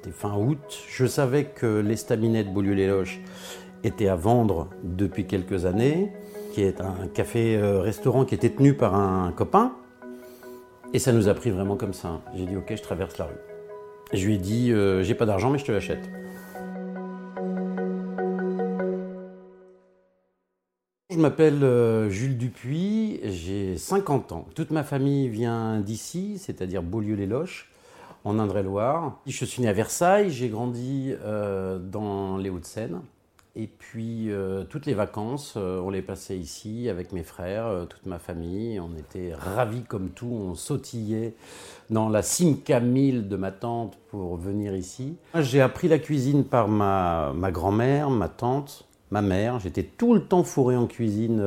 C'était 0.00 0.12
fin 0.12 0.36
août. 0.36 0.84
Je 0.88 1.06
savais 1.06 1.46
que 1.46 1.80
l'estaminet 1.80 2.44
de 2.44 2.50
Beaulieu-les-Loches 2.50 3.18
était 3.82 4.06
à 4.06 4.14
vendre 4.14 4.68
depuis 4.84 5.26
quelques 5.26 5.66
années, 5.66 6.12
qui 6.52 6.62
est 6.62 6.80
un 6.80 7.08
café-restaurant 7.12 8.24
qui 8.24 8.36
était 8.36 8.50
tenu 8.50 8.74
par 8.74 8.94
un 8.94 9.32
copain. 9.32 9.72
Et 10.94 11.00
ça 11.00 11.12
nous 11.12 11.26
a 11.26 11.34
pris 11.34 11.50
vraiment 11.50 11.74
comme 11.74 11.94
ça. 11.94 12.20
J'ai 12.36 12.46
dit 12.46 12.56
ok, 12.56 12.76
je 12.76 12.80
traverse 12.80 13.18
la 13.18 13.24
rue. 13.24 13.40
Je 14.12 14.24
lui 14.24 14.36
ai 14.36 14.38
dit 14.38 14.70
euh, 14.70 15.02
j'ai 15.02 15.16
pas 15.16 15.26
d'argent 15.26 15.50
mais 15.50 15.58
je 15.58 15.64
te 15.64 15.72
l'achète. 15.72 16.08
Je 21.10 21.18
m'appelle 21.18 21.64
euh, 21.64 22.08
Jules 22.08 22.38
Dupuis, 22.38 23.18
j'ai 23.24 23.76
50 23.76 24.30
ans. 24.30 24.46
Toute 24.54 24.70
ma 24.70 24.84
famille 24.84 25.28
vient 25.28 25.80
d'ici, 25.80 26.38
c'est-à-dire 26.38 26.84
Beaulieu-les-Loches, 26.84 27.68
en 28.28 28.38
Indre-et-Loire. 28.38 29.18
Je 29.26 29.44
suis 29.44 29.62
né 29.62 29.68
à 29.68 29.72
Versailles, 29.72 30.30
j'ai 30.30 30.48
grandi 30.48 31.14
euh, 31.24 31.78
dans 31.78 32.36
les 32.36 32.50
Hauts-de-Seine. 32.50 33.00
Et 33.56 33.66
puis 33.66 34.30
euh, 34.30 34.64
toutes 34.64 34.86
les 34.86 34.94
vacances, 34.94 35.54
euh, 35.56 35.80
on 35.80 35.90
les 35.90 36.02
passait 36.02 36.36
ici 36.36 36.88
avec 36.88 37.12
mes 37.12 37.24
frères, 37.24 37.86
toute 37.88 38.06
ma 38.06 38.18
famille. 38.18 38.78
On 38.78 38.94
était 38.96 39.32
ravis 39.34 39.82
comme 39.82 40.10
tout, 40.10 40.30
on 40.30 40.54
sautillait 40.54 41.34
dans 41.90 42.08
la 42.08 42.22
Simca 42.22 42.80
1000 42.80 43.28
de 43.28 43.36
ma 43.36 43.50
tante 43.50 43.96
pour 44.10 44.36
venir 44.36 44.76
ici. 44.76 45.16
J'ai 45.34 45.62
appris 45.62 45.88
la 45.88 45.98
cuisine 45.98 46.44
par 46.44 46.68
ma, 46.68 47.32
ma 47.34 47.50
grand-mère, 47.50 48.10
ma 48.10 48.28
tante, 48.28 48.86
ma 49.10 49.22
mère. 49.22 49.58
J'étais 49.58 49.84
tout 49.84 50.14
le 50.14 50.22
temps 50.22 50.44
fourré 50.44 50.76
en 50.76 50.86
cuisine 50.86 51.42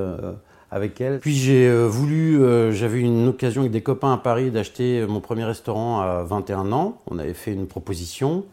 avec 0.71 0.99
elle. 1.01 1.19
Puis 1.19 1.35
j'ai 1.35 1.67
euh, 1.67 1.87
voulu, 1.87 2.41
euh, 2.41 2.71
j'avais 2.71 3.01
une 3.01 3.27
occasion 3.27 3.61
avec 3.61 3.71
des 3.71 3.83
copains 3.83 4.13
à 4.13 4.17
Paris 4.17 4.51
d'acheter 4.51 5.05
mon 5.05 5.19
premier 5.19 5.43
restaurant 5.43 6.01
à 6.01 6.23
21 6.23 6.71
ans. 6.71 6.97
On 7.07 7.19
avait 7.19 7.33
fait 7.33 7.53
une 7.53 7.67
proposition. 7.67 8.45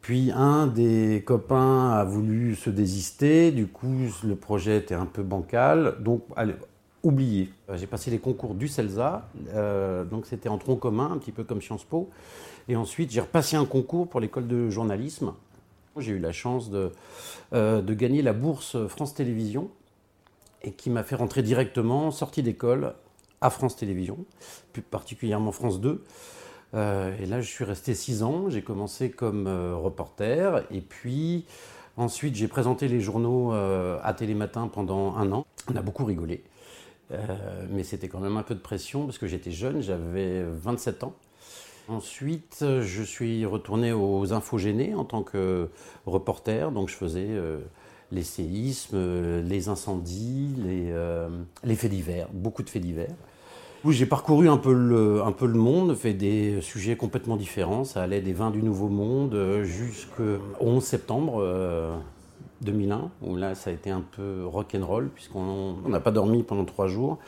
Puis 0.00 0.30
un 0.34 0.66
des 0.66 1.22
copains 1.26 1.90
a 1.90 2.04
voulu 2.04 2.56
se 2.56 2.70
désister, 2.70 3.50
du 3.50 3.66
coup 3.66 3.94
le 4.24 4.34
projet 4.34 4.78
était 4.78 4.94
un 4.94 5.04
peu 5.04 5.22
bancal, 5.22 5.96
donc 6.00 6.22
allez, 6.36 6.54
oublié. 7.02 7.50
Euh, 7.68 7.76
J'ai 7.76 7.86
passé 7.86 8.10
les 8.10 8.18
concours 8.18 8.54
du 8.54 8.68
CELSA, 8.68 9.28
euh, 9.54 10.04
donc 10.04 10.26
c'était 10.26 10.48
en 10.48 10.58
tronc 10.58 10.76
commun, 10.76 11.10
un 11.12 11.18
petit 11.18 11.32
peu 11.32 11.44
comme 11.44 11.60
Sciences 11.60 11.84
Po. 11.84 12.10
Et 12.68 12.76
ensuite 12.76 13.10
j'ai 13.10 13.20
repassé 13.20 13.56
un 13.56 13.64
concours 13.64 14.08
pour 14.08 14.20
l'école 14.20 14.46
de 14.46 14.70
journalisme. 14.70 15.32
J'ai 15.98 16.12
eu 16.12 16.18
la 16.18 16.32
chance 16.32 16.70
de, 16.70 16.92
euh, 17.52 17.82
de 17.82 17.94
gagner 17.94 18.22
la 18.22 18.32
bourse 18.32 18.76
France 18.88 19.14
Télévisions 19.14 19.68
et 20.62 20.72
qui 20.72 20.90
m'a 20.90 21.02
fait 21.02 21.14
rentrer 21.14 21.42
directement, 21.42 22.10
sortie 22.10 22.42
d'école, 22.42 22.94
à 23.40 23.50
France 23.50 23.76
Télévisions, 23.76 24.18
plus 24.72 24.82
particulièrement 24.82 25.52
France 25.52 25.80
2. 25.80 26.04
Euh, 26.74 27.16
et 27.20 27.26
là, 27.26 27.40
je 27.40 27.48
suis 27.48 27.64
resté 27.64 27.94
six 27.94 28.22
ans. 28.22 28.48
J'ai 28.48 28.62
commencé 28.62 29.10
comme 29.10 29.46
euh, 29.46 29.74
reporter. 29.76 30.64
Et 30.70 30.80
puis, 30.80 31.44
ensuite, 31.96 32.36
j'ai 32.36 32.48
présenté 32.48 32.88
les 32.88 33.00
journaux 33.00 33.52
euh, 33.52 33.98
à 34.02 34.12
Télématin 34.14 34.68
pendant 34.68 35.16
un 35.16 35.32
an. 35.32 35.46
On 35.72 35.76
a 35.76 35.82
beaucoup 35.82 36.04
rigolé. 36.04 36.44
Euh, 37.12 37.66
mais 37.70 37.82
c'était 37.82 38.08
quand 38.08 38.20
même 38.20 38.36
un 38.36 38.44
peu 38.44 38.54
de 38.54 38.60
pression 38.60 39.04
parce 39.06 39.18
que 39.18 39.26
j'étais 39.26 39.50
jeune, 39.50 39.80
j'avais 39.80 40.44
27 40.44 41.04
ans. 41.04 41.14
Ensuite, 41.88 42.58
je 42.60 43.02
suis 43.02 43.44
retourné 43.44 43.90
aux 43.92 44.32
Infogénés 44.32 44.94
en 44.94 45.04
tant 45.04 45.24
que 45.24 45.70
reporter. 46.06 46.70
Donc, 46.70 46.88
je 46.88 46.94
faisais 46.94 47.28
les 48.12 48.22
séismes, 48.22 48.96
euh, 48.96 49.42
les 49.42 49.68
incendies, 49.68 50.54
les, 50.58 50.90
euh, 50.90 51.28
les 51.64 51.76
faits 51.76 51.90
divers, 51.90 52.28
beaucoup 52.32 52.62
de 52.62 52.70
faits 52.70 52.82
divers. 52.82 53.14
Oui, 53.84 53.94
j'ai 53.94 54.04
parcouru 54.04 54.48
un 54.48 54.58
peu, 54.58 54.74
le, 54.74 55.22
monde, 55.54 55.94
fait 55.94 56.12
des 56.12 56.60
sujets 56.60 56.96
complètement 56.96 57.36
différents. 57.36 57.84
Ça 57.84 58.02
allait 58.02 58.20
des 58.20 58.34
vins 58.34 58.50
du 58.50 58.62
Nouveau 58.62 58.88
Monde 58.88 59.34
euh, 59.34 59.64
jusqu'au 59.64 60.38
11 60.60 60.82
septembre 60.82 61.38
euh, 61.40 61.96
2001, 62.60 63.10
où 63.22 63.36
là, 63.36 63.54
ça 63.54 63.70
a 63.70 63.72
été 63.72 63.90
un 63.90 64.02
peu 64.02 64.44
rock'n'roll, 64.44 65.08
puisqu'on 65.08 65.76
on 65.82 65.88
n'a 65.88 66.00
pas 66.00 66.10
dormi 66.10 66.42
pendant 66.42 66.66
trois 66.66 66.88
jours. 66.88 67.18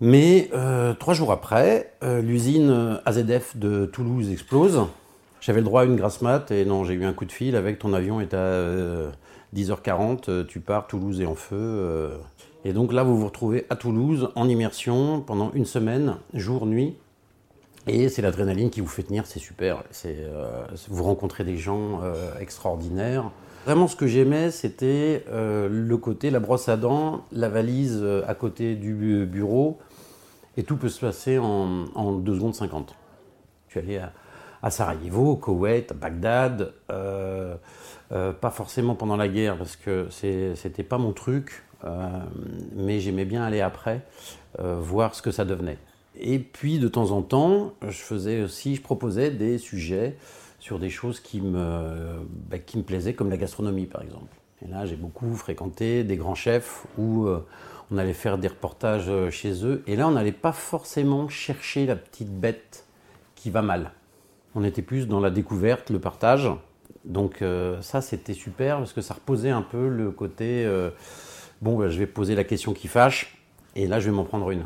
Mais 0.00 0.50
trois 1.00 1.14
jours 1.14 1.32
après, 1.32 1.94
l'usine 2.02 3.00
AZF 3.06 3.56
de 3.56 3.86
Toulouse 3.86 4.30
explose. 4.30 4.82
J'avais 5.40 5.60
le 5.60 5.64
droit 5.64 5.80
à 5.80 5.84
une 5.86 5.96
grasse 5.96 6.20
mat 6.20 6.50
et 6.50 6.66
non, 6.66 6.84
j'ai 6.84 6.92
eu 6.92 7.06
un 7.06 7.14
coup 7.14 7.24
de 7.24 7.32
fil 7.32 7.56
avec 7.56 7.78
ton 7.78 7.94
avion 7.94 8.20
est 8.20 8.34
à 8.34 8.62
10h40, 9.56 10.28
euh, 10.28 10.44
tu 10.44 10.60
pars, 10.60 10.86
Toulouse 10.86 11.20
est 11.20 11.26
en 11.26 11.34
feu. 11.34 11.56
euh. 11.56 12.16
Et 12.64 12.72
donc 12.72 12.92
là, 12.92 13.02
vous 13.04 13.16
vous 13.18 13.26
retrouvez 13.26 13.64
à 13.70 13.76
Toulouse 13.76 14.28
en 14.34 14.48
immersion 14.48 15.20
pendant 15.20 15.50
une 15.52 15.64
semaine, 15.64 16.16
jour, 16.34 16.66
nuit. 16.66 16.96
Et 17.86 18.08
c'est 18.08 18.22
l'adrénaline 18.22 18.70
qui 18.70 18.80
vous 18.80 18.88
fait 18.88 19.04
tenir, 19.04 19.26
c'est 19.26 19.38
super. 19.38 19.84
Euh, 20.04 20.64
vous 20.88 21.04
rencontrez 21.04 21.44
des 21.44 21.56
gens 21.56 22.00
extraordinaires. 22.40 23.30
Vraiment, 23.64 23.86
ce 23.86 23.94
que 23.94 24.08
j'aimais, 24.08 24.50
c'était 24.50 25.24
le 25.32 25.96
côté, 25.96 26.30
la 26.30 26.40
brosse 26.40 26.68
à 26.68 26.76
dents, 26.76 27.22
la 27.30 27.48
valise 27.48 28.04
à 28.26 28.34
côté 28.34 28.74
du 28.74 28.92
bu- 28.94 29.26
bureau, 29.26 29.78
et 30.56 30.64
tout 30.64 30.76
peut 30.76 30.88
se 30.88 31.00
passer 31.00 31.38
en, 31.38 31.84
en 31.94 32.12
2 32.12 32.34
secondes 32.34 32.54
50. 32.56 32.94
Je 33.68 33.78
suis 33.78 33.80
allé 33.80 33.98
à, 33.98 34.12
à 34.62 34.70
Sarajevo, 34.70 35.32
au 35.32 35.36
Koweït, 35.36 35.92
à 35.92 35.94
Bagdad, 35.94 36.72
euh, 36.90 37.56
euh, 38.12 38.32
pas 38.32 38.50
forcément 38.50 38.94
pendant 38.94 39.16
la 39.16 39.28
guerre 39.28 39.56
parce 39.56 39.76
que 39.76 40.08
c'était 40.10 40.82
pas 40.82 40.98
mon 40.98 41.12
truc, 41.12 41.62
euh, 41.84 42.08
mais 42.74 43.00
j'aimais 43.00 43.24
bien 43.24 43.42
aller 43.42 43.60
après, 43.60 44.02
voir 44.58 45.14
ce 45.14 45.20
que 45.20 45.30
ça 45.30 45.44
devenait. 45.44 45.78
Et 46.18 46.38
puis 46.38 46.78
de 46.78 46.88
temps 46.88 47.10
en 47.10 47.20
temps, 47.20 47.74
je 47.82 47.98
faisais 47.98 48.42
aussi, 48.42 48.74
je 48.74 48.80
proposais 48.80 49.30
des 49.30 49.58
sujets 49.58 50.16
sur 50.60 50.78
des 50.78 50.88
choses 50.88 51.20
qui 51.20 51.42
me, 51.42 52.24
bah, 52.48 52.58
qui 52.58 52.78
me 52.78 52.82
plaisaient, 52.82 53.12
comme 53.12 53.28
la 53.28 53.36
gastronomie 53.36 53.84
par 53.84 54.02
exemple. 54.02 54.34
Et 54.64 54.68
là, 54.70 54.86
j'ai 54.86 54.96
beaucoup 54.96 55.34
fréquenté 55.34 56.04
des 56.04 56.16
grands 56.16 56.34
chefs 56.34 56.86
où 56.96 57.28
on 57.90 57.98
allait 57.98 58.14
faire 58.14 58.38
des 58.38 58.48
reportages 58.48 59.10
chez 59.28 59.66
eux. 59.66 59.82
Et 59.86 59.94
là, 59.94 60.08
on 60.08 60.12
n'allait 60.12 60.32
pas 60.32 60.52
forcément 60.52 61.28
chercher 61.28 61.84
la 61.84 61.96
petite 61.96 62.30
bête 62.30 62.86
qui 63.34 63.50
va 63.50 63.60
mal. 63.60 63.92
On 64.58 64.64
était 64.64 64.80
plus 64.80 65.06
dans 65.06 65.20
la 65.20 65.28
découverte, 65.28 65.90
le 65.90 66.00
partage. 66.00 66.50
Donc 67.04 67.42
euh, 67.42 67.80
ça, 67.82 68.00
c'était 68.00 68.32
super 68.32 68.78
parce 68.78 68.94
que 68.94 69.02
ça 69.02 69.12
reposait 69.12 69.50
un 69.50 69.60
peu 69.60 69.86
le 69.88 70.10
côté, 70.10 70.64
euh, 70.64 70.88
bon, 71.60 71.78
bah, 71.78 71.90
je 71.90 71.98
vais 71.98 72.06
poser 72.06 72.34
la 72.34 72.42
question 72.42 72.72
qui 72.72 72.88
fâche, 72.88 73.36
et 73.76 73.86
là, 73.86 74.00
je 74.00 74.06
vais 74.06 74.16
m'en 74.16 74.24
prendre 74.24 74.50
une. 74.50 74.64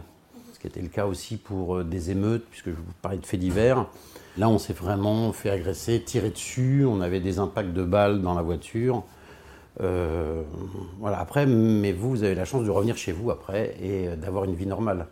Ce 0.52 0.60
qui 0.60 0.68
était 0.68 0.80
le 0.80 0.88
cas 0.88 1.06
aussi 1.06 1.36
pour 1.36 1.78
euh, 1.78 1.84
des 1.84 2.12
émeutes, 2.12 2.44
puisque 2.48 2.70
je 2.70 2.76
vous 2.76 2.92
parlais 3.02 3.18
de 3.18 3.26
faits 3.26 3.40
divers. 3.40 3.86
Là, 4.38 4.48
on 4.48 4.58
s'est 4.58 4.72
vraiment 4.72 5.32
fait 5.32 5.50
agresser, 5.50 6.00
tirer 6.00 6.30
dessus, 6.30 6.84
on 6.86 7.00
avait 7.00 7.20
des 7.20 7.40
impacts 7.40 7.72
de 7.72 7.82
balles 7.82 8.22
dans 8.22 8.34
la 8.34 8.42
voiture. 8.42 9.02
Voilà, 9.78 11.18
après, 11.18 11.46
mais 11.46 11.92
vous, 11.92 12.10
vous 12.10 12.22
avez 12.22 12.34
la 12.34 12.44
chance 12.44 12.64
de 12.64 12.70
revenir 12.70 12.96
chez 12.96 13.12
vous 13.12 13.30
après 13.30 13.74
et 13.82 14.08
d'avoir 14.16 14.44
une 14.44 14.54
vie 14.54 14.66
normale. 14.66 15.08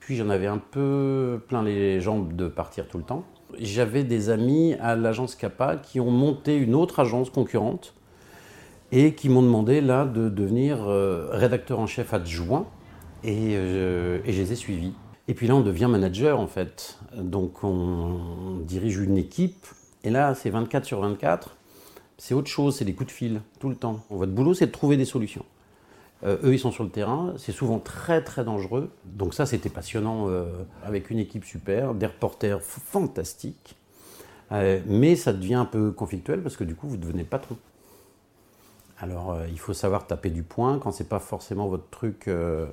Puis 0.00 0.16
j'en 0.16 0.28
avais 0.28 0.48
un 0.48 0.58
peu 0.58 1.40
plein 1.48 1.62
les 1.62 2.00
jambes 2.00 2.34
de 2.34 2.48
partir 2.48 2.88
tout 2.88 2.98
le 2.98 3.04
temps. 3.04 3.24
J'avais 3.58 4.04
des 4.04 4.30
amis 4.30 4.74
à 4.80 4.94
l'agence 4.96 5.34
Kappa 5.34 5.76
qui 5.76 6.00
ont 6.00 6.10
monté 6.10 6.56
une 6.56 6.74
autre 6.74 7.00
agence 7.00 7.30
concurrente 7.30 7.94
et 8.92 9.14
qui 9.14 9.28
m'ont 9.28 9.42
demandé 9.42 9.80
là 9.80 10.04
de 10.04 10.28
devenir 10.28 10.88
euh, 10.88 11.28
rédacteur 11.32 11.78
en 11.78 11.86
chef 11.86 12.14
adjoint 12.14 12.66
et, 13.24 13.52
euh, 13.54 14.20
et, 14.24 14.32
je 14.32 14.42
les 14.42 14.52
ai 14.52 14.56
suivis. 14.56 14.92
Et 15.28 15.34
puis 15.34 15.46
là, 15.46 15.54
on 15.54 15.60
devient 15.60 15.88
manager 15.90 16.38
en 16.38 16.46
fait. 16.46 16.98
Donc 17.16 17.64
on 17.64 18.60
dirige 18.64 18.98
une 18.98 19.18
équipe 19.18 19.66
et 20.04 20.10
là, 20.10 20.34
c'est 20.34 20.50
24 20.50 20.84
sur 20.84 21.00
24. 21.00 21.56
C'est 22.16 22.34
autre 22.34 22.48
chose, 22.48 22.76
c'est 22.76 22.84
des 22.84 22.94
coups 22.94 23.08
de 23.08 23.12
fil 23.12 23.40
tout 23.60 23.68
le 23.68 23.76
temps. 23.76 24.00
Votre 24.10 24.32
boulot, 24.32 24.54
c'est 24.54 24.66
de 24.66 24.72
trouver 24.72 24.96
des 24.96 25.04
solutions. 25.04 25.44
Euh, 26.24 26.36
eux, 26.42 26.54
ils 26.54 26.58
sont 26.58 26.72
sur 26.72 26.84
le 26.84 26.90
terrain. 26.90 27.34
C'est 27.36 27.52
souvent 27.52 27.78
très, 27.78 28.22
très 28.22 28.44
dangereux. 28.44 28.90
Donc 29.04 29.34
ça, 29.34 29.46
c'était 29.46 29.68
passionnant 29.68 30.28
euh, 30.28 30.46
avec 30.84 31.10
une 31.10 31.18
équipe 31.18 31.44
super, 31.44 31.94
des 31.94 32.06
reporters 32.06 32.60
fantastiques. 32.62 33.76
Euh, 34.50 34.80
mais 34.86 35.14
ça 35.14 35.32
devient 35.32 35.54
un 35.54 35.64
peu 35.64 35.92
conflictuel 35.92 36.42
parce 36.42 36.56
que 36.56 36.64
du 36.64 36.74
coup, 36.74 36.88
vous 36.88 36.96
devenez 36.96 37.24
patron. 37.24 37.56
Alors, 39.00 39.36
il 39.48 39.58
faut 39.60 39.74
savoir 39.74 40.08
taper 40.08 40.30
du 40.30 40.42
poing. 40.42 40.80
Quand 40.80 40.90
c'est 40.90 41.08
pas 41.08 41.20
forcément 41.20 41.68
votre 41.68 41.88
truc, 41.88 42.24
il 42.26 42.66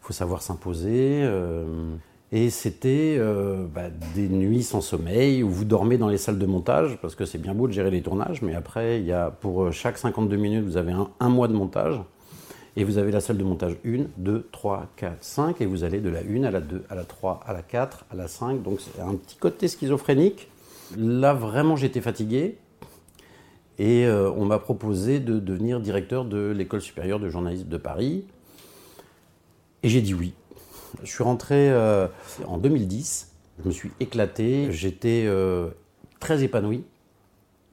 faut 0.00 0.12
savoir 0.12 0.42
s'imposer. 0.42 1.24
Et 2.32 2.50
c'était 2.50 3.16
bah, 3.72 3.84
des 4.16 4.28
nuits 4.28 4.64
sans 4.64 4.80
sommeil 4.80 5.44
où 5.44 5.50
vous 5.50 5.64
dormez 5.64 5.96
dans 5.96 6.08
les 6.08 6.18
salles 6.18 6.40
de 6.40 6.46
montage 6.46 6.98
parce 7.00 7.14
que 7.14 7.24
c'est 7.24 7.38
bien 7.38 7.54
beau 7.54 7.68
de 7.68 7.72
gérer 7.72 7.92
les 7.92 8.02
tournages, 8.02 8.42
mais 8.42 8.56
après, 8.56 8.98
il 8.98 9.06
y 9.06 9.12
a, 9.12 9.30
pour 9.30 9.72
chaque 9.72 9.98
52 9.98 10.34
minutes, 10.36 10.64
vous 10.64 10.78
avez 10.78 10.92
un, 11.20 11.28
mois 11.28 11.46
de 11.46 11.52
montage. 11.52 12.00
Et 12.78 12.84
vous 12.84 12.96
avez 12.96 13.10
la 13.10 13.20
salle 13.20 13.38
de 13.38 13.42
montage 13.42 13.76
1, 13.84 14.04
2, 14.18 14.46
3, 14.52 14.86
4, 14.94 15.16
5, 15.20 15.60
et 15.60 15.66
vous 15.66 15.82
allez 15.82 15.98
de 15.98 16.10
la 16.10 16.20
1 16.20 16.44
à 16.44 16.52
la 16.52 16.60
2, 16.60 16.84
à 16.88 16.94
la 16.94 17.02
3, 17.02 17.40
à 17.44 17.52
la 17.52 17.60
4, 17.60 18.04
à 18.08 18.14
la 18.14 18.28
5. 18.28 18.62
Donc 18.62 18.78
c'est 18.80 19.02
un 19.02 19.16
petit 19.16 19.34
côté 19.34 19.66
schizophrénique. 19.66 20.48
Là, 20.96 21.34
vraiment, 21.34 21.74
j'étais 21.74 22.00
fatigué. 22.00 22.56
Et 23.80 24.06
euh, 24.06 24.30
on 24.30 24.44
m'a 24.44 24.60
proposé 24.60 25.18
de 25.18 25.40
devenir 25.40 25.80
directeur 25.80 26.24
de 26.24 26.52
l'école 26.56 26.80
supérieure 26.80 27.18
de 27.18 27.28
journalisme 27.28 27.66
de 27.66 27.76
Paris. 27.78 28.22
Et 29.82 29.88
j'ai 29.88 30.00
dit 30.00 30.14
oui. 30.14 30.34
Je 31.02 31.10
suis 31.10 31.24
rentré 31.24 31.70
euh, 31.72 32.06
en 32.46 32.58
2010, 32.58 33.32
je 33.60 33.66
me 33.66 33.72
suis 33.72 33.90
éclaté, 33.98 34.68
j'étais 34.70 35.24
euh, 35.26 35.70
très 36.20 36.44
épanoui. 36.44 36.84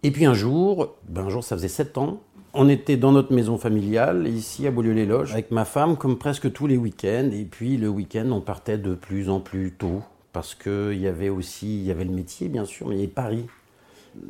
Et 0.01 0.09
puis 0.09 0.25
un 0.25 0.33
jour, 0.33 0.95
ben 1.07 1.25
un 1.25 1.29
jour 1.29 1.43
ça 1.43 1.55
faisait 1.55 1.67
7 1.67 1.99
ans, 1.99 2.23
on 2.55 2.69
était 2.69 2.95
dans 2.95 3.11
notre 3.11 3.33
maison 3.33 3.57
familiale, 3.57 4.27
ici 4.27 4.65
à 4.65 4.71
Beaulieu-les-Loges, 4.71 5.33
avec 5.33 5.51
ma 5.51 5.65
femme, 5.65 5.97
comme 5.97 6.17
presque 6.17 6.51
tous 6.53 6.67
les 6.67 6.77
week-ends. 6.77 7.29
Et 7.33 7.43
puis 7.43 7.75
le 7.75 7.89
week-end, 7.89 8.29
on 8.31 8.39
partait 8.39 8.77
de 8.77 8.95
plus 8.95 9.29
en 9.29 9.41
plus 9.41 9.73
tôt, 9.73 10.01
parce 10.31 10.55
qu'il 10.55 10.97
y 10.97 11.07
avait 11.07 11.29
aussi, 11.29 11.83
y 11.83 11.91
avait 11.91 12.05
le 12.05 12.13
métier 12.13 12.47
bien 12.47 12.65
sûr, 12.65 12.87
mais 12.87 12.95
il 12.95 12.99
y 12.99 13.03
avait 13.03 13.11
Paris. 13.11 13.45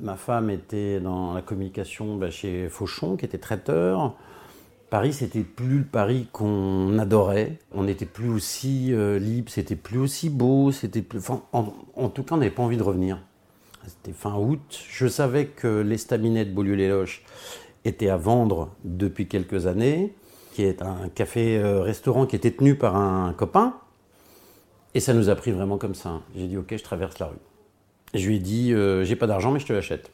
Ma 0.01 0.15
femme 0.15 0.49
était 0.49 0.99
dans 0.99 1.33
la 1.33 1.43
communication 1.43 2.15
ben, 2.15 2.31
chez 2.31 2.67
Fauchon, 2.67 3.15
qui 3.15 3.25
était 3.25 3.37
traiteur. 3.37 4.15
Paris, 4.89 5.13
c'était 5.13 5.43
plus 5.43 5.79
le 5.79 5.85
Paris 5.85 6.27
qu'on 6.31 6.97
adorait. 6.97 7.59
On 7.73 7.83
n'était 7.83 8.05
plus 8.05 8.29
aussi 8.29 8.91
euh, 8.91 9.19
libre, 9.19 9.51
c'était 9.51 9.75
plus 9.75 9.99
aussi 9.99 10.31
beau, 10.31 10.71
c'était 10.71 11.03
en, 11.51 12.09
tout 12.09 12.23
cas, 12.23 12.35
on 12.35 12.37
n'avait 12.37 12.49
pas 12.49 12.63
envie 12.63 12.77
de 12.77 12.83
revenir. 12.83 13.19
C'était 13.85 14.17
fin 14.17 14.35
août. 14.35 14.83
Je 14.89 15.05
savais 15.05 15.45
que 15.45 15.67
l'estaminet 15.81 16.43
de 16.43 16.51
Beaulieu-les-Loches 16.51 17.23
était 17.85 18.09
à 18.09 18.17
vendre 18.17 18.69
depuis 18.83 19.27
quelques 19.27 19.67
années, 19.67 20.13
qui 20.53 20.63
est 20.63 20.81
un 20.81 21.09
café-restaurant 21.13 22.23
euh, 22.23 22.25
qui 22.27 22.35
était 22.35 22.51
tenu 22.51 22.75
par 22.75 22.95
un 22.95 23.33
copain. 23.33 23.75
Et 24.95 25.01
ça 25.01 25.13
nous 25.13 25.29
a 25.29 25.35
pris 25.35 25.51
vraiment 25.51 25.77
comme 25.77 25.93
ça. 25.93 26.21
J'ai 26.35 26.47
dit, 26.47 26.57
OK, 26.57 26.73
je 26.75 26.83
traverse 26.83 27.19
la 27.19 27.27
rue. 27.27 27.35
Je 28.13 28.25
lui 28.25 28.37
ai 28.37 28.39
dit, 28.39 28.73
euh, 28.73 29.03
j'ai 29.03 29.17
pas 29.17 29.27
d'argent, 29.27 29.51
mais 29.51 29.59
je 29.59 29.65
te 29.65 29.73
l'achète. 29.73 30.09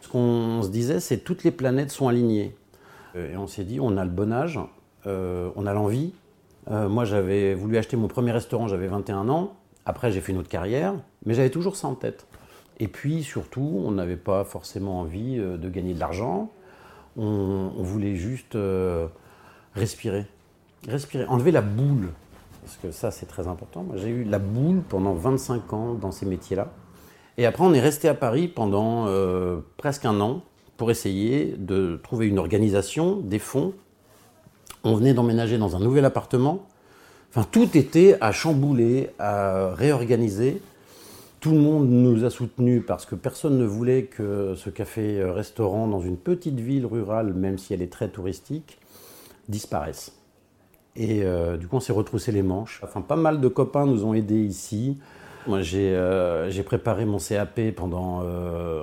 Ce 0.00 0.08
qu'on 0.08 0.62
se 0.62 0.68
disait, 0.68 0.98
c'est 0.98 1.18
toutes 1.18 1.44
les 1.44 1.52
planètes 1.52 1.92
sont 1.92 2.08
alignées. 2.08 2.56
Euh, 3.14 3.32
et 3.32 3.36
on 3.36 3.46
s'est 3.46 3.62
dit, 3.62 3.78
on 3.78 3.96
a 3.96 4.04
le 4.04 4.10
bon 4.10 4.32
âge, 4.32 4.58
euh, 5.06 5.50
on 5.54 5.64
a 5.66 5.72
l'envie. 5.72 6.12
Moi, 6.68 7.04
j'avais 7.04 7.54
voulu 7.54 7.76
acheter 7.78 7.96
mon 7.96 8.08
premier 8.08 8.32
restaurant, 8.32 8.66
j'avais 8.66 8.88
21 8.88 9.28
ans. 9.28 9.54
Après, 9.84 10.10
j'ai 10.10 10.20
fait 10.20 10.32
une 10.32 10.38
autre 10.38 10.48
carrière, 10.48 10.94
mais 11.24 11.34
j'avais 11.34 11.50
toujours 11.50 11.76
ça 11.76 11.86
en 11.86 11.94
tête. 11.94 12.26
Et 12.80 12.88
puis, 12.88 13.22
surtout, 13.22 13.82
on 13.84 13.92
n'avait 13.92 14.16
pas 14.16 14.42
forcément 14.42 14.98
envie 14.98 15.36
de 15.36 15.68
gagner 15.68 15.94
de 15.94 16.00
l'argent. 16.00 16.50
On, 17.16 17.70
voulait 17.78 18.16
juste 18.16 18.56
respirer. 19.74 20.26
Respirer, 20.88 21.24
enlever 21.26 21.50
la 21.50 21.62
boule. 21.62 22.10
Parce 22.62 22.76
que 22.76 22.90
ça, 22.90 23.10
c'est 23.10 23.26
très 23.26 23.46
important. 23.46 23.86
J'ai 23.94 24.08
eu 24.08 24.24
la 24.24 24.38
boule 24.38 24.82
pendant 24.88 25.14
25 25.14 25.72
ans 25.72 25.94
dans 25.94 26.10
ces 26.10 26.26
métiers-là. 26.26 26.72
Et 27.38 27.46
après, 27.46 27.64
on 27.64 27.72
est 27.72 27.80
resté 27.80 28.08
à 28.08 28.14
Paris 28.14 28.48
pendant 28.48 29.06
presque 29.76 30.04
un 30.04 30.20
an 30.20 30.42
pour 30.76 30.90
essayer 30.90 31.54
de 31.58 31.98
trouver 32.02 32.26
une 32.26 32.38
organisation, 32.38 33.16
des 33.16 33.38
fonds. 33.38 33.72
On 34.84 34.94
venait 34.94 35.14
d'emménager 35.14 35.58
dans 35.58 35.76
un 35.76 35.80
nouvel 35.80 36.04
appartement. 36.04 36.66
Enfin, 37.30 37.46
tout 37.50 37.76
était 37.76 38.16
à 38.20 38.32
chambouler, 38.32 39.10
à 39.18 39.74
réorganiser. 39.74 40.62
Tout 41.46 41.52
le 41.52 41.60
monde 41.60 41.88
nous 41.88 42.24
a 42.24 42.30
soutenus 42.30 42.82
parce 42.84 43.06
que 43.06 43.14
personne 43.14 43.56
ne 43.56 43.64
voulait 43.64 44.06
que 44.06 44.54
ce 44.56 44.68
café-restaurant 44.68 45.86
dans 45.86 46.00
une 46.00 46.16
petite 46.16 46.58
ville 46.58 46.84
rurale, 46.84 47.34
même 47.34 47.56
si 47.56 47.72
elle 47.72 47.82
est 47.82 47.92
très 47.92 48.08
touristique, 48.08 48.80
disparaisse. 49.48 50.10
Et 50.96 51.22
euh, 51.22 51.56
du 51.56 51.68
coup, 51.68 51.76
on 51.76 51.80
s'est 51.80 51.92
retroussé 51.92 52.32
les 52.32 52.42
manches. 52.42 52.80
Enfin, 52.82 53.00
pas 53.00 53.14
mal 53.14 53.40
de 53.40 53.46
copains 53.46 53.86
nous 53.86 54.04
ont 54.04 54.12
aidés 54.12 54.42
ici. 54.42 54.98
Moi, 55.46 55.60
euh, 55.74 56.50
j'ai 56.50 56.64
préparé 56.64 57.04
mon 57.04 57.18
CAP 57.18 57.60
pendant 57.76 58.22
euh, 58.24 58.82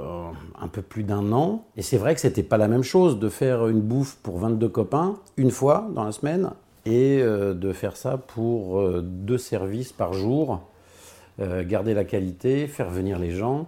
un 0.57 0.69
peu 0.69 0.81
plus 0.81 1.04
d'un 1.04 1.33
an. 1.33 1.66
Et 1.75 1.81
c'est 1.81 1.98
vrai 1.98 2.16
que 2.16 2.21
c'était 2.21 2.44
pas 2.44 2.56
la 2.57 2.69
même 2.69 2.83
chose 2.83 3.19
de 3.19 3.27
faire 3.27 3.68
une 3.68 3.81
bouffe 3.81 4.16
pour 4.24 4.38
22 4.38 4.69
copains 4.69 5.18
une 5.36 5.51
fois 5.51 5.89
dans 5.94 6.06
la 6.06 6.13
semaine 6.13 6.51
et 6.86 7.19
euh, 7.21 7.54
de 7.54 7.74
faire 7.74 7.98
ça 7.98 8.16
pour 8.16 8.81
deux 9.01 9.38
services 9.38 9.92
par 9.92 10.13
jour. 10.13 10.62
Garder 11.39 11.94
la 11.94 12.03
qualité, 12.03 12.68
faire 12.68 12.89
venir 12.89 13.18
les 13.18 13.31
gens, 13.31 13.68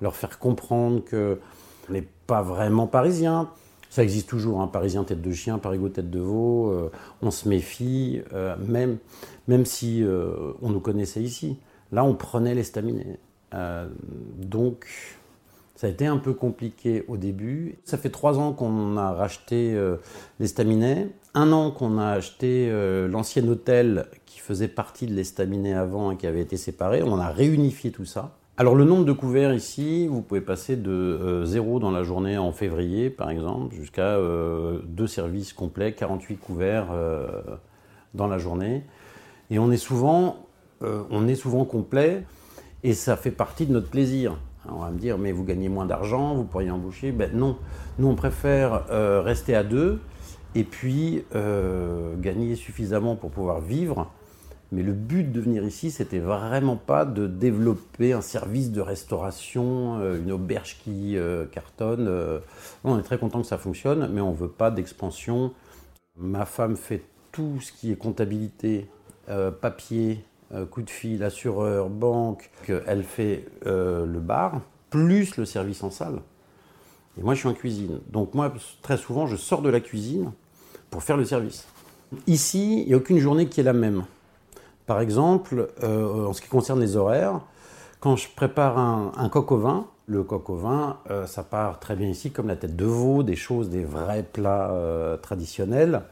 leur 0.00 0.14
faire 0.14 0.38
comprendre 0.38 1.02
que 1.04 1.40
on 1.88 1.92
n'est 1.92 2.06
pas 2.26 2.42
vraiment 2.42 2.86
parisien. 2.86 3.50
Ça 3.90 4.02
existe 4.02 4.28
toujours, 4.28 4.60
un 4.60 4.68
parisien 4.68 5.04
tête 5.04 5.20
de 5.20 5.32
chien, 5.32 5.58
parigot 5.58 5.88
tête 5.88 6.10
de 6.10 6.20
veau. 6.20 6.90
on 7.20 7.30
se 7.30 7.48
méfie, 7.48 8.22
même, 8.66 8.98
même 9.48 9.66
si 9.66 10.04
on 10.62 10.70
nous 10.70 10.80
connaissait 10.80 11.22
ici. 11.22 11.58
Là, 11.92 12.04
on 12.04 12.14
prenait 12.14 12.54
l'estaminet. 12.54 13.18
Euh, 13.54 13.86
donc, 14.38 14.86
ça 15.76 15.86
a 15.86 15.90
été 15.90 16.06
un 16.06 16.16
peu 16.16 16.32
compliqué 16.32 17.04
au 17.06 17.16
début. 17.16 17.76
Ça 17.84 17.98
fait 17.98 18.10
trois 18.10 18.38
ans 18.38 18.52
qu'on 18.52 18.96
a 18.96 19.12
racheté 19.12 19.74
euh, 19.74 19.96
l'estaminet, 20.40 21.08
un 21.34 21.52
an 21.52 21.70
qu'on 21.70 21.98
a 21.98 22.08
acheté 22.08 22.68
euh, 22.70 23.08
l'ancien 23.08 23.46
hôtel 23.48 24.06
qui 24.26 24.40
faisait 24.40 24.68
partie 24.68 25.06
de 25.06 25.14
l'estaminet 25.14 25.74
avant 25.74 26.10
et 26.10 26.16
qui 26.16 26.26
avait 26.26 26.40
été 26.40 26.56
séparé. 26.56 27.02
On 27.02 27.18
a 27.18 27.28
réunifié 27.28 27.90
tout 27.90 28.04
ça. 28.04 28.36
Alors 28.56 28.74
le 28.74 28.84
nombre 28.84 29.04
de 29.04 29.12
couverts 29.12 29.54
ici, 29.54 30.06
vous 30.06 30.20
pouvez 30.20 30.42
passer 30.42 30.76
de 30.76 31.42
zéro 31.44 31.78
dans 31.78 31.90
la 31.90 32.02
journée 32.02 32.36
en 32.36 32.52
février 32.52 33.08
par 33.08 33.30
exemple, 33.30 33.74
jusqu'à 33.74 34.18
deux 34.84 35.06
services 35.06 35.54
complets, 35.54 35.94
48 35.94 36.36
couverts 36.36 36.88
dans 38.12 38.26
la 38.26 38.36
journée. 38.36 38.84
Et 39.50 39.58
on 39.58 39.70
est 39.70 39.78
souvent 39.78 40.36
euh, 40.82 41.02
on 41.10 41.28
est 41.28 41.34
souvent 41.34 41.64
complet 41.64 42.24
et 42.82 42.94
ça 42.94 43.16
fait 43.16 43.30
partie 43.30 43.66
de 43.66 43.72
notre 43.72 43.88
plaisir. 43.88 44.36
on 44.68 44.80
va 44.80 44.90
me 44.90 44.98
dire, 44.98 45.16
mais 45.18 45.30
vous 45.30 45.44
gagnez 45.44 45.68
moins 45.68 45.86
d'argent, 45.86 46.34
vous 46.34 46.44
pourriez 46.44 46.70
embaucher. 46.70 47.12
Ben 47.12 47.30
non, 47.32 47.56
nous 47.98 48.08
on 48.08 48.16
préfère 48.16 48.86
euh, 48.90 49.20
rester 49.20 49.54
à 49.54 49.62
deux 49.62 50.00
et 50.54 50.64
puis 50.64 51.24
euh, 51.34 52.16
gagner 52.16 52.54
suffisamment 52.56 53.16
pour 53.16 53.30
pouvoir 53.30 53.60
vivre. 53.60 54.10
Mais 54.70 54.82
le 54.82 54.92
but 54.92 55.30
de 55.30 55.40
venir 55.40 55.64
ici, 55.64 55.90
c'était 55.90 56.18
vraiment 56.18 56.76
pas 56.76 57.04
de 57.04 57.26
développer 57.26 58.14
un 58.14 58.22
service 58.22 58.72
de 58.72 58.80
restauration, 58.80 60.00
une 60.14 60.32
auberge 60.32 60.78
qui 60.82 61.14
cartonne. 61.50 62.10
on 62.82 62.98
est 62.98 63.02
très 63.02 63.18
content 63.18 63.42
que 63.42 63.46
ça 63.46 63.58
fonctionne, 63.58 64.08
mais 64.10 64.22
on 64.22 64.32
veut 64.32 64.48
pas 64.48 64.70
d'expansion. 64.70 65.52
Ma 66.16 66.46
femme 66.46 66.76
fait 66.76 67.02
tout 67.32 67.60
ce 67.60 67.70
qui 67.70 67.92
est 67.92 67.96
comptabilité, 67.96 68.86
papier, 69.60 70.24
euh, 70.54 70.66
coup 70.66 70.82
de 70.82 70.90
fil, 70.90 71.24
assureur, 71.24 71.88
banque, 71.88 72.50
elle 72.86 73.04
fait 73.04 73.46
euh, 73.64 74.04
le 74.04 74.20
bar, 74.20 74.60
plus 74.90 75.38
le 75.38 75.46
service 75.46 75.82
en 75.82 75.90
salle. 75.90 76.20
Et 77.18 77.22
moi, 77.22 77.34
je 77.34 77.40
suis 77.40 77.48
en 77.48 77.54
cuisine. 77.54 78.00
Donc 78.10 78.34
moi, 78.34 78.52
très 78.82 78.98
souvent, 78.98 79.26
je 79.26 79.36
sors 79.36 79.62
de 79.62 79.70
la 79.70 79.80
cuisine 79.80 80.32
pour 80.92 81.02
faire 81.02 81.16
le 81.16 81.24
service. 81.24 81.66
Ici, 82.28 82.82
il 82.82 82.86
n'y 82.86 82.94
a 82.94 82.98
aucune 82.98 83.18
journée 83.18 83.46
qui 83.46 83.58
est 83.58 83.64
la 83.64 83.72
même. 83.72 84.04
Par 84.86 85.00
exemple, 85.00 85.70
euh, 85.82 86.26
en 86.26 86.32
ce 86.32 86.40
qui 86.40 86.48
concerne 86.48 86.80
les 86.80 86.96
horaires, 86.96 87.40
quand 87.98 88.14
je 88.14 88.28
prépare 88.34 88.78
un, 88.78 89.28
coq 89.28 89.50
au 89.50 89.58
vin, 89.58 89.86
le 90.06 90.22
coq 90.22 90.50
au 90.50 90.56
vin, 90.56 90.98
ça 91.26 91.44
part 91.44 91.78
très 91.78 91.94
bien 91.94 92.08
ici, 92.08 92.32
comme 92.32 92.48
la 92.48 92.56
tête 92.56 92.74
de 92.74 92.84
veau, 92.84 93.22
des 93.22 93.36
choses, 93.36 93.70
des 93.70 93.84
vrais 93.84 94.24
plats 94.24 94.72
traditionnels. 95.22 96.02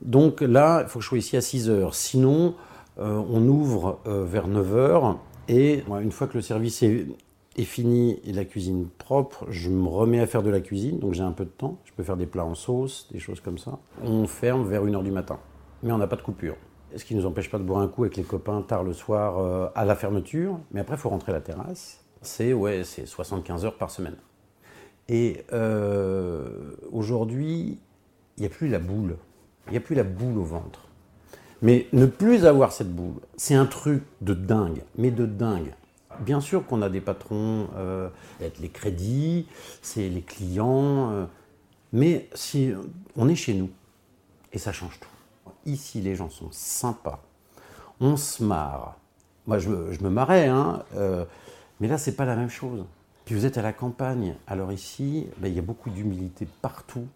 Donc 0.00 0.40
là, 0.40 0.82
il 0.82 0.88
faut 0.88 0.98
que 0.98 1.02
je 1.04 1.08
sois 1.08 1.18
ici 1.18 1.36
à 1.36 1.42
6 1.42 1.68
heures. 1.68 1.94
Sinon, 1.94 2.54
euh, 2.98 3.22
on 3.30 3.46
ouvre 3.48 4.00
euh, 4.06 4.24
vers 4.24 4.48
9h 4.48 5.16
et 5.48 5.82
une 6.00 6.12
fois 6.12 6.26
que 6.26 6.34
le 6.34 6.42
service 6.42 6.82
est 6.82 7.06
est 7.56 7.64
fini 7.64 8.20
et 8.24 8.32
la 8.32 8.44
cuisine 8.44 8.88
propre, 8.98 9.46
je 9.50 9.68
me 9.68 9.88
remets 9.88 10.20
à 10.20 10.26
faire 10.26 10.42
de 10.42 10.50
la 10.50 10.60
cuisine, 10.60 10.98
donc 10.98 11.12
j'ai 11.12 11.22
un 11.22 11.32
peu 11.32 11.44
de 11.44 11.50
temps. 11.50 11.78
Je 11.84 11.92
peux 11.92 12.02
faire 12.02 12.16
des 12.16 12.26
plats 12.26 12.44
en 12.44 12.54
sauce, 12.54 13.08
des 13.12 13.18
choses 13.18 13.40
comme 13.40 13.58
ça. 13.58 13.78
On 14.02 14.26
ferme 14.26 14.66
vers 14.66 14.84
1h 14.84 15.02
du 15.02 15.10
matin, 15.10 15.38
mais 15.82 15.92
on 15.92 15.98
n'a 15.98 16.06
pas 16.06 16.16
de 16.16 16.22
coupure. 16.22 16.56
Ce 16.96 17.04
qui 17.04 17.14
ne 17.14 17.20
nous 17.20 17.26
empêche 17.26 17.50
pas 17.50 17.58
de 17.58 17.64
boire 17.64 17.80
un 17.80 17.88
coup 17.88 18.04
avec 18.04 18.16
les 18.16 18.22
copains 18.22 18.62
tard 18.62 18.84
le 18.84 18.92
soir 18.92 19.38
euh, 19.38 19.68
à 19.74 19.84
la 19.84 19.96
fermeture, 19.96 20.58
mais 20.72 20.80
après 20.80 20.96
il 20.96 20.98
faut 20.98 21.08
rentrer 21.08 21.32
à 21.32 21.34
la 21.34 21.40
terrasse. 21.40 22.04
C'est 22.20 22.52
ouais, 22.52 22.84
c'est 22.84 23.06
75 23.06 23.64
heures 23.64 23.78
par 23.78 23.90
semaine. 23.90 24.16
Et 25.08 25.44
euh, 25.52 26.76
aujourd'hui, 26.92 27.78
il 28.36 28.40
n'y 28.40 28.46
a 28.46 28.50
plus 28.50 28.68
la 28.68 28.78
boule. 28.78 29.16
Il 29.66 29.72
n'y 29.72 29.78
a 29.78 29.80
plus 29.80 29.94
la 29.94 30.04
boule 30.04 30.38
au 30.38 30.44
ventre. 30.44 30.88
Mais 31.60 31.86
ne 31.92 32.06
plus 32.06 32.44
avoir 32.44 32.72
cette 32.72 32.92
boule, 32.92 33.20
c'est 33.36 33.54
un 33.54 33.66
truc 33.66 34.02
de 34.20 34.34
dingue, 34.34 34.82
mais 34.96 35.10
de 35.10 35.26
dingue. 35.26 35.74
Bien 36.20 36.40
sûr 36.40 36.66
qu'on 36.66 36.82
a 36.82 36.88
des 36.88 37.00
patrons, 37.00 37.68
euh, 37.76 38.08
les 38.40 38.68
crédits, 38.68 39.46
c'est 39.80 40.08
les 40.08 40.22
clients, 40.22 41.10
euh, 41.10 41.26
mais 41.92 42.28
si 42.34 42.72
on 43.16 43.28
est 43.28 43.34
chez 43.34 43.54
nous, 43.54 43.70
et 44.52 44.58
ça 44.58 44.72
change 44.72 44.98
tout. 45.00 45.08
Ici, 45.64 46.00
les 46.00 46.14
gens 46.14 46.28
sont 46.28 46.50
sympas, 46.50 47.22
on 48.00 48.16
se 48.16 48.42
marre. 48.44 48.96
Moi, 49.46 49.58
je, 49.58 49.70
me 49.70 50.08
marrais, 50.08 50.46
hein, 50.46 50.84
euh, 50.96 51.24
mais 51.80 51.88
là, 51.88 51.98
c'est 51.98 52.14
pas 52.14 52.24
la 52.24 52.36
même 52.36 52.50
chose. 52.50 52.84
Puis 53.24 53.34
vous 53.34 53.46
êtes 53.46 53.58
à 53.58 53.62
la 53.62 53.72
campagne, 53.72 54.36
alors 54.46 54.72
ici, 54.72 55.26
ben, 55.38 55.48
il 55.48 55.54
y 55.54 55.58
a 55.58 55.62
beaucoup 55.62 55.90
d'humilité 55.90 56.46
partout. 56.60 57.06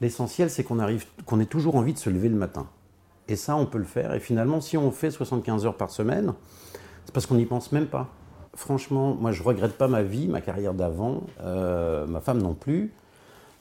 L'essentiel, 0.00 0.50
c'est 0.50 0.64
qu'on 0.64 0.78
arrive, 0.78 1.06
qu'on 1.26 1.40
ait 1.40 1.46
toujours 1.46 1.76
envie 1.76 1.92
de 1.92 1.98
se 1.98 2.10
lever 2.10 2.28
le 2.28 2.36
matin. 2.36 2.66
Et 3.28 3.36
ça, 3.36 3.56
on 3.56 3.66
peut 3.66 3.78
le 3.78 3.84
faire. 3.84 4.12
Et 4.14 4.20
finalement, 4.20 4.60
si 4.60 4.76
on 4.76 4.90
fait 4.90 5.10
75 5.10 5.66
heures 5.66 5.76
par 5.76 5.90
semaine, 5.90 6.34
c'est 7.04 7.12
parce 7.12 7.26
qu'on 7.26 7.36
n'y 7.36 7.46
pense 7.46 7.72
même 7.72 7.86
pas. 7.86 8.08
Franchement, 8.54 9.14
moi, 9.14 9.32
je 9.32 9.42
regrette 9.42 9.76
pas 9.76 9.88
ma 9.88 10.02
vie, 10.02 10.28
ma 10.28 10.40
carrière 10.40 10.74
d'avant, 10.74 11.24
euh, 11.40 12.06
ma 12.06 12.20
femme 12.20 12.40
non 12.40 12.54
plus. 12.54 12.92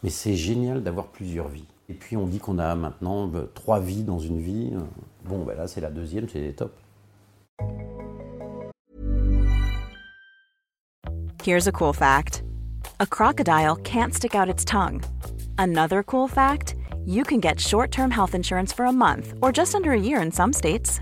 Mais 0.04 0.10
c'est 0.10 0.36
génial 0.36 0.84
d'avoir 0.84 1.08
plusieurs 1.08 1.48
vies. 1.48 1.66
Et 1.90 1.94
puis, 1.94 2.16
on 2.18 2.28
dit 2.28 2.40
qu'on 2.40 2.60
a 2.60 2.76
maintenant 2.76 3.30
euh, 3.34 3.50
trois 3.54 3.80
vies 3.80 4.04
dans 4.04 4.20
une 4.20 4.40
vie. 4.40 4.72
Bon, 5.26 5.44
ben 5.44 5.58
là, 5.58 5.68
c'est 5.68 5.82
la 5.82 5.90
deuxième, 5.90 6.28
c'est 6.30 6.54
top. 6.56 6.74
Here's 11.44 11.68
a 11.68 11.74
cool 11.74 11.94
fact 11.94 12.44
a 13.02 13.06
crocodile 13.06 13.76
can't 13.84 14.14
stick 14.14 14.34
out 14.34 14.48
its 14.48 14.64
tongue. 14.64 15.04
Another 15.58 16.02
cool 16.04 16.30
fact 16.30 16.76
you 17.06 17.26
can 17.26 17.42
get 17.42 17.60
short 17.60 17.92
term 17.92 18.12
health 18.12 18.34
insurance 18.34 18.72
for 18.72 18.86
a 18.86 18.94
month 18.94 19.34
or 19.42 19.52
just 19.52 19.76
under 19.76 19.92
a 19.92 20.00
year 20.00 20.22
in 20.22 20.32
some 20.32 20.54
states. 20.54 21.02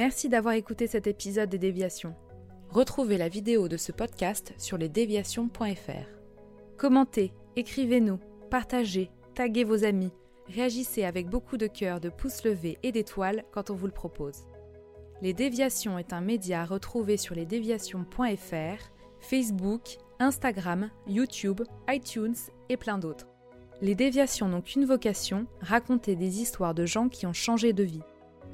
Merci 0.00 0.30
d'avoir 0.30 0.54
écouté 0.54 0.86
cet 0.86 1.06
épisode 1.06 1.50
des 1.50 1.58
déviations. 1.58 2.14
Retrouvez 2.70 3.18
la 3.18 3.28
vidéo 3.28 3.68
de 3.68 3.76
ce 3.76 3.92
podcast 3.92 4.54
sur 4.56 4.78
lesdéviations.fr. 4.78 6.08
Commentez, 6.78 7.34
écrivez-nous, 7.54 8.18
partagez, 8.50 9.10
taguez 9.34 9.62
vos 9.62 9.84
amis, 9.84 10.10
réagissez 10.48 11.04
avec 11.04 11.28
beaucoup 11.28 11.58
de 11.58 11.66
cœur, 11.66 12.00
de 12.00 12.08
pouces 12.08 12.44
levés 12.44 12.78
et 12.82 12.92
d'étoiles 12.92 13.44
quand 13.52 13.68
on 13.68 13.74
vous 13.74 13.84
le 13.84 13.92
propose. 13.92 14.46
Les 15.20 15.34
Déviations 15.34 15.98
est 15.98 16.14
un 16.14 16.22
média 16.22 16.62
à 16.62 16.64
retrouver 16.64 17.18
sur 17.18 17.34
lesdéviations.fr, 17.34 18.82
Facebook, 19.20 19.98
Instagram, 20.18 20.88
YouTube, 21.08 21.60
iTunes 21.90 22.36
et 22.70 22.78
plein 22.78 22.96
d'autres. 22.96 23.28
Les 23.82 23.94
Déviations 23.94 24.48
n'ont 24.48 24.62
qu'une 24.62 24.86
vocation, 24.86 25.46
raconter 25.60 26.16
des 26.16 26.40
histoires 26.40 26.74
de 26.74 26.86
gens 26.86 27.10
qui 27.10 27.26
ont 27.26 27.34
changé 27.34 27.74
de 27.74 27.84
vie. 27.84 28.00